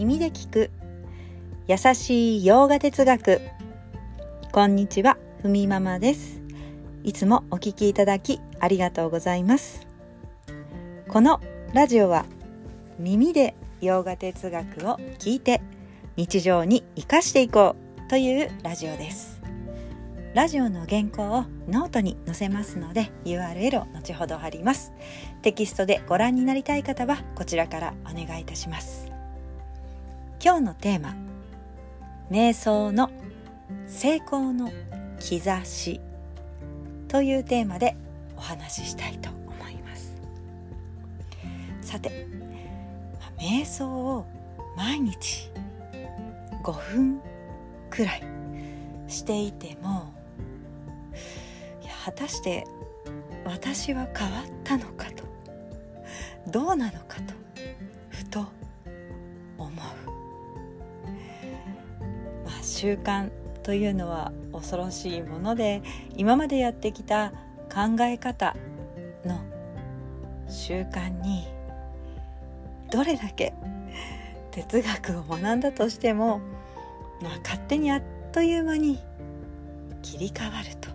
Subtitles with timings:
[0.00, 0.70] 耳で聞く。
[1.68, 3.42] 優しい洋画哲学。
[4.50, 6.40] こんにちはふみママです。
[7.04, 9.86] いつもお聞きいただきありがとうございます。
[11.06, 11.38] この
[11.74, 12.24] ラジオは
[12.98, 15.60] 耳で洋画哲学を聞いて
[16.16, 17.76] 日常に生かしていこ
[18.06, 19.42] うというラジオです。
[20.32, 24.94] ラジオの原稿をノートに載せますので URL を後ほど貼ります。
[25.42, 29.09] テキストでご覧になりたい方はこちらからお願いいたします。
[30.42, 31.14] 今日のテーマ。
[32.30, 33.10] 瞑想の
[33.86, 34.70] 成功の
[35.18, 36.00] 兆し。
[37.08, 37.94] というテーマで
[38.38, 40.16] お話ししたいと思います。
[41.82, 42.26] さて
[43.38, 44.24] 瞑想を
[44.78, 45.50] 毎日
[46.64, 47.20] 5分
[47.90, 48.22] くらい
[49.08, 50.10] していても
[51.82, 52.64] いや果たして
[53.44, 55.24] 私は変わったのかと。
[56.46, 57.34] どうなのかと。
[62.80, 63.30] 習慣
[63.62, 65.82] というのは恐ろしいもので
[66.16, 67.30] 今までやってきた
[67.68, 68.56] 考え方
[69.22, 69.38] の
[70.48, 71.46] 習慣に
[72.90, 73.52] どれだけ
[74.50, 76.40] 哲学を学んだとしても、
[77.20, 78.98] まあ、勝手にあっという間に
[80.00, 80.88] 切り替わると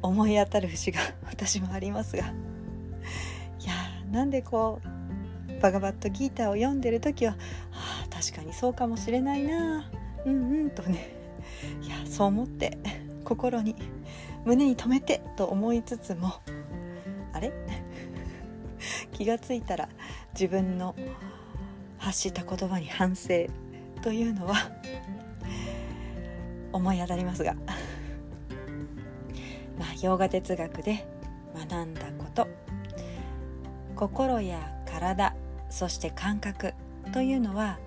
[0.00, 3.74] 思い当たる節が私もありますがいや
[4.10, 7.38] なんでこうバガバットギーターを読んでる時は、は
[8.04, 9.90] あ、確かにそうかもしれないな。
[10.24, 11.14] うんうんとね。
[11.82, 12.78] いやそう思って
[13.24, 13.76] 心に
[14.44, 16.32] 胸に留めてと思いつつも
[17.34, 17.52] あれ？
[19.12, 19.88] 気がついたら
[20.32, 20.94] 自分の
[21.98, 23.46] 発した言葉に反省
[24.02, 24.54] というのは
[26.72, 27.54] 思い当たりますが。
[29.78, 31.06] まあ洋画哲学で
[31.54, 32.48] 学んだこと。
[33.94, 35.34] 心や体
[35.68, 36.72] そして感覚
[37.12, 37.78] というのは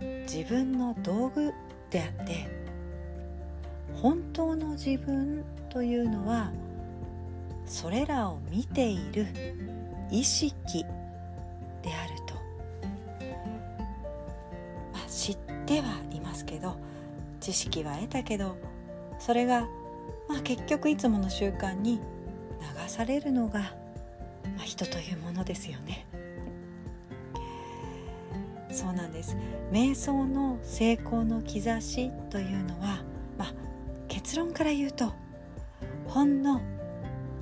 [0.00, 1.52] 自分の道具
[1.90, 2.48] であって
[3.94, 6.52] 本当の自分というのは
[7.66, 9.26] それらを見ている
[10.10, 10.84] 意識
[11.82, 12.34] であると、
[14.92, 16.76] まあ、知ってはいますけど
[17.40, 18.56] 知識は得たけど
[19.18, 19.62] それが、
[20.28, 22.00] まあ、結局いつもの習慣に流
[22.88, 23.68] されるのが、ま
[24.60, 26.06] あ、人というものですよね。
[28.74, 29.36] そうなんです。
[29.70, 33.02] 瞑想の成功の兆しというのは、
[33.38, 33.54] まあ、
[34.08, 35.12] 結論から言うと
[36.06, 36.60] ほんの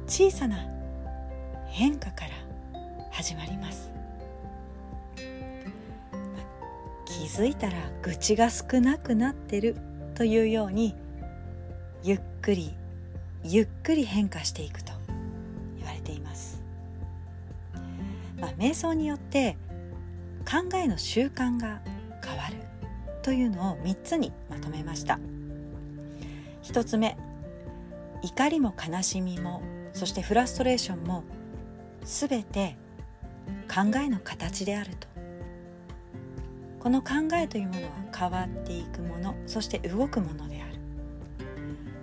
[0.07, 0.67] 小さな
[1.69, 2.31] 変化から
[3.11, 3.91] 始まります、
[6.13, 6.45] まあ、
[7.05, 7.73] 気づいたら
[8.03, 9.77] 愚痴が少なくなってる
[10.15, 10.95] というように
[12.03, 12.75] ゆっくり
[13.45, 14.93] ゆっくり変化していくと
[15.79, 16.63] 言われています、
[18.41, 19.57] まあ、瞑想によって
[20.43, 21.81] 考えの習慣が
[22.25, 22.57] 変わる
[23.23, 25.19] というのを3つにまとめました。
[26.63, 27.17] 1つ目
[28.23, 31.25] 怒りも悲しみもそしてフラストレーションも
[32.05, 32.77] 全て
[33.69, 35.09] 考えの形であると。
[36.81, 40.79] この考えというものは変わっていくものそして動くものである。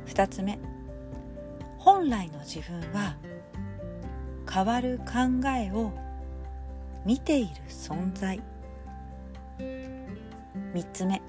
[0.08, 0.58] 2つ目
[1.78, 3.18] 本来の自分は
[4.50, 5.92] 変わる考えを
[7.06, 8.42] 見ている存在。
[9.60, 11.22] 3つ目。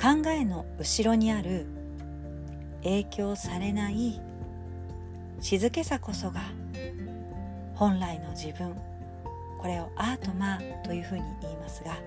[0.00, 1.66] 考えの後ろにある
[2.82, 4.18] 影響されない
[5.40, 6.40] 静けさこそが
[7.74, 8.74] 本来の自分。
[9.60, 11.98] これをアートマーというふうに言いますが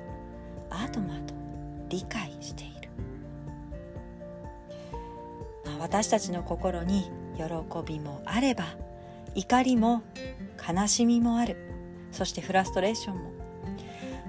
[0.72, 1.36] アートマーと
[1.88, 2.90] 理解している、
[5.64, 7.44] まあ、私たちの心に喜
[7.86, 8.66] びもあれば
[9.36, 10.02] 怒りも
[10.68, 11.73] 悲しみもある。
[12.14, 13.32] そしてフラストレーションも。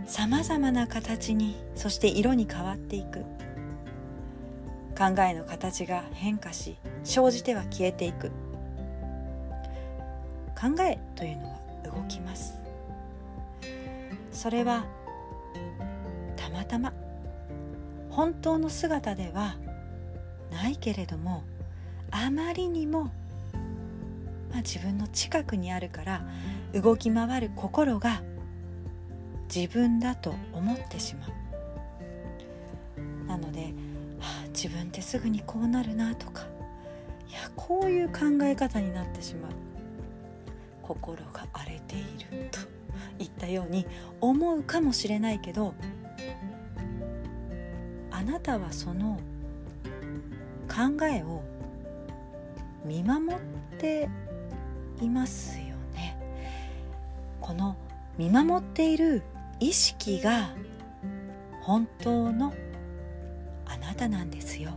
[0.07, 3.21] さまざまな形にそして色に変わっていく。
[4.99, 8.31] 考えの形が変化し生じては消えていく。
[10.59, 12.55] 考えというのは動きます。
[14.33, 14.85] それは
[16.37, 16.93] たまたま
[18.11, 19.57] 本当の姿では
[20.51, 21.43] ないけれども
[22.17, 23.11] あまりにも、
[24.55, 26.25] まあ、自分の近くにあるから
[26.73, 28.23] 動き回る心が
[29.53, 31.31] 自分だと思ってしまう。
[33.27, 33.75] なので、
[34.21, 36.47] はあ、自分ってすぐにこうなるなとか
[37.29, 39.51] いやこういう考え方になってしまう。
[40.83, 42.61] 心が荒れていると
[43.19, 43.87] いったように
[44.21, 45.75] 思うかもしれないけど
[48.11, 49.19] あなたはその
[50.69, 51.43] 考えを
[52.85, 53.39] 見守っ
[53.79, 54.11] て
[55.01, 55.65] いますよ
[55.95, 56.17] ね。
[57.41, 57.77] この
[58.17, 59.23] 見守っている
[59.61, 60.51] 意識が
[61.63, 62.53] 本当の
[63.67, 64.71] あなたなんですよ。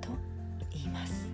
[0.00, 0.10] と
[0.70, 1.28] 言います。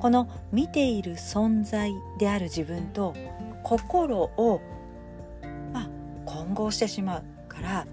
[0.00, 3.14] この見ている存在である自分と
[3.62, 4.60] 心を、
[5.72, 5.88] まあ、
[6.24, 7.86] 混合してしまうから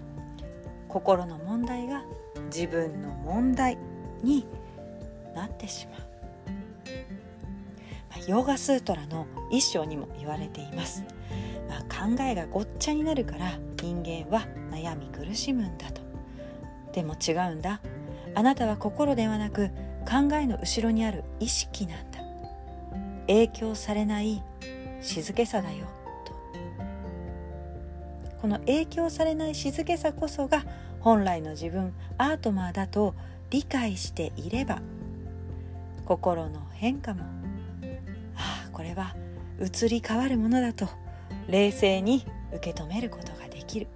[0.88, 2.02] 心の問題が
[2.46, 3.78] 自分の問題
[4.24, 4.44] に
[5.36, 6.00] なってしまう、
[8.30, 11.02] ヨガスートラの一章にも言われています、
[11.68, 16.00] まあ、考えがごっちゃになるから人間は悩み苦しむんだと。
[16.92, 17.80] でも違うんだ。
[18.36, 19.70] あなたは心ではなく
[20.08, 22.20] 考えの後ろにある意識なんだ。
[23.26, 24.40] 影響されない
[25.00, 25.86] 静けさだよ。
[26.24, 26.32] と。
[28.42, 30.64] この影響されない静けさこそが
[31.00, 33.16] 本来の自分アートマーだと
[33.50, 34.80] 理解していれば
[36.04, 37.39] 心の変化も
[38.80, 39.14] これは
[39.60, 40.88] 移り変わるものだと
[41.48, 43.88] 冷静に受け止めることができる。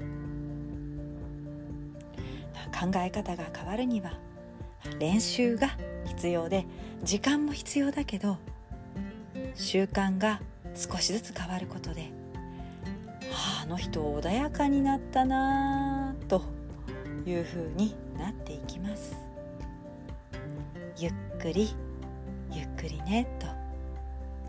[2.78, 4.12] 考え方が変わるには
[4.98, 5.70] 練習が
[6.04, 6.66] 必要で
[7.02, 8.36] 時間も必要だけど
[9.54, 10.42] 習慣が
[10.74, 12.12] 少しずつ変わることで
[13.62, 16.42] あの人穏やかになったなと
[17.24, 19.16] いうふうになっていきます。
[20.98, 21.74] ゆっくり
[22.52, 23.53] ゆっくりねと。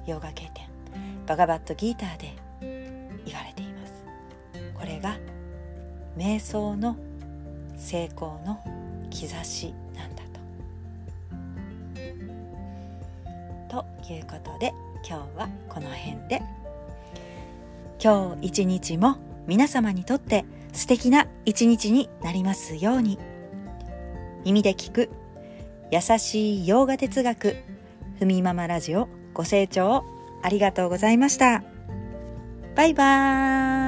[0.05, 0.65] ヨガ経典。
[1.25, 2.33] バガバットギーターで
[3.25, 4.03] 言われています。
[4.73, 5.17] これが
[6.15, 6.95] 瞑想の
[7.75, 8.59] 成功の
[9.09, 10.21] 兆しなんだ
[13.69, 13.85] と。
[14.07, 14.71] ということで
[15.07, 16.41] 今日はこの辺で。
[18.03, 19.17] 今日一日も
[19.47, 23.17] 皆様にとって素敵な一日になりますように。
[24.43, 25.09] 耳で聞く
[25.91, 27.55] 優しい洋画哲学
[28.19, 29.07] ふみママラジオ。
[29.35, 30.03] ご清聴
[30.41, 31.63] ありがとうございました。
[32.75, 33.84] バイバーイ。